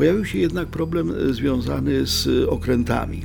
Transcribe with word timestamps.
Pojawił 0.00 0.24
się 0.24 0.38
jednak 0.38 0.68
problem 0.68 1.10
e, 1.10 1.32
związany 1.34 2.06
z 2.06 2.26
e, 2.26 2.50
okrętami. 2.50 3.22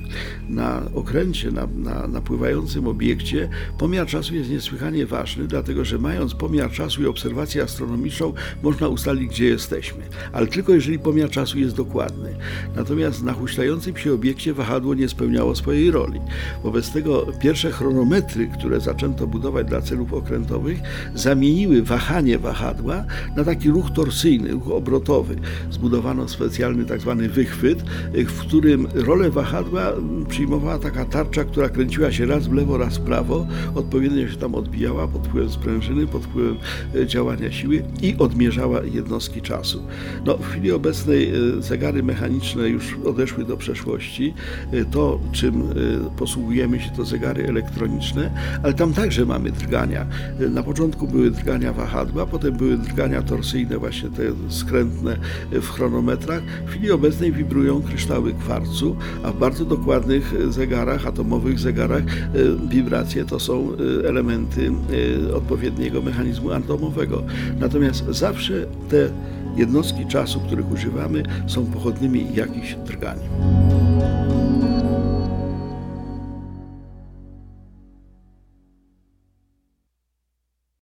Na 0.50 0.82
okręcie, 0.94 1.52
na, 1.52 1.68
na, 1.76 2.08
na 2.08 2.22
pływającym 2.22 2.88
obiekcie 2.88 3.50
pomiar 3.78 4.08
czasu 4.08 4.36
jest 4.36 4.50
niesłychanie 4.50 5.06
ważny, 5.06 5.48
dlatego 5.48 5.86
że 5.86 6.00
mając 6.00 6.34
pomiar 6.34 6.72
czasu 6.72 7.04
i 7.04 7.06
obserwację 7.06 7.64
astronomiczną, 7.64 8.34
można 8.64 8.88
ustalić, 8.88 9.30
gdzie 9.30 9.46
jesteśmy, 9.46 10.04
ale 10.34 10.48
tylko 10.48 10.74
jeżeli 10.74 11.00
pomiar 11.00 11.30
czasu 11.30 11.60
jest 11.60 11.76
dokładny. 11.76 12.36
Natomiast 12.76 13.24
na 13.24 13.34
huśtającym 13.34 13.98
się 13.98 14.14
obiekcie 14.14 14.54
wahadło 14.54 14.94
nie 14.94 15.10
spełniało 15.10 15.56
swojej 15.56 15.92
roli. 15.92 16.20
Wobec 16.64 16.92
tego 16.92 17.28
pierwsze 17.42 17.72
chronometry, 17.72 18.50
które 18.60 18.80
zaczęto 18.80 19.28
budować 19.28 19.68
dla 19.68 19.82
celów 19.82 20.14
okrętowych, 20.14 20.80
zamieniły 21.14 21.84
wahanie 21.84 22.40
wahadła 22.40 23.06
na 23.36 23.44
taki 23.44 23.70
ruch 23.70 23.92
torsyjny, 23.92 24.52
ruch 24.52 24.72
obrotowy. 24.72 25.36
Zbudowano 25.72 26.28
specjalnie 26.28 26.65
specjalny 26.66 26.86
tak 26.86 27.02
zwany 27.02 27.30
wychwyt, 27.30 27.84
y, 28.16 28.26
w 28.26 28.40
którym 28.40 28.88
rolę 28.94 29.30
wahadła 29.30 29.94
przyjmowała 30.30 30.80
taka 30.80 31.06
tarcza, 31.06 31.44
która 31.44 31.70
kręciła 31.70 32.12
się 32.12 32.26
raz 32.26 32.48
w 32.48 32.54
lewo, 32.54 32.78
raz 32.78 32.98
w 32.98 33.02
prawo, 33.02 33.48
odpowiednio 33.76 34.28
się 34.28 34.38
tam 34.38 34.56
odbijała 34.56 35.08
pod 35.08 35.28
wpływem 35.28 35.50
sprężyny, 35.50 36.08
pod 36.08 36.24
wpływem 36.24 36.58
y, 36.96 37.08
działania 37.08 37.52
siły 37.52 37.84
i 38.02 38.16
odmierzała 38.18 38.84
jednostki 38.84 39.42
czasu. 39.42 39.84
No, 40.26 40.38
w 40.38 40.48
chwili 40.48 40.72
obecnej 40.72 41.36
y, 41.36 41.62
zegary 41.62 42.04
mechaniczne 42.04 42.70
już 42.70 42.98
odeszły 43.06 43.44
do 43.46 43.58
przeszłości. 43.58 44.34
To, 44.92 45.20
czym 45.32 45.64
posługujemy 46.18 46.80
się, 46.80 46.90
to 46.98 47.06
zegary 47.06 47.48
elektroniczne, 47.48 48.32
ale 48.64 48.74
tam 48.74 48.94
także 48.94 49.26
mamy 49.26 49.52
drgania. 49.52 50.06
Na 50.50 50.64
początku 50.64 51.08
były 51.08 51.32
drgania 51.32 51.74
wahadła, 51.74 52.26
potem 52.26 52.54
były 52.58 52.78
drgania 52.78 53.22
torsyjne, 53.22 53.78
właśnie 53.78 54.10
te 54.10 54.24
skrętne 54.50 55.18
w 55.52 55.70
chronometrach, 55.70 56.42
w 56.66 56.70
chwili 56.70 56.92
obecnej 56.92 57.32
wibrują 57.32 57.82
kryształy 57.82 58.34
kwarcu, 58.34 58.96
a 59.24 59.32
w 59.32 59.38
bardzo 59.40 59.66
dokładnych 59.66 60.54
zegarach, 60.54 61.08
atomowych 61.08 61.60
zegarach, 61.60 62.04
e, 62.04 62.68
wibracje 62.70 63.26
to 63.26 63.40
są 63.40 63.68
e, 64.04 64.10
elementy 64.10 64.72
e, 65.30 65.36
odpowiedniego 65.36 66.02
mechanizmu 66.02 66.52
atomowego. 66.52 67.24
Natomiast 67.60 68.06
zawsze 68.10 68.66
te 68.90 69.10
jednostki 69.56 70.06
czasu, 70.06 70.40
których 70.40 70.72
używamy, 70.72 71.24
są 71.48 71.66
pochodnymi 71.66 72.28
jakichś 72.36 72.76
drgań. 72.76 73.18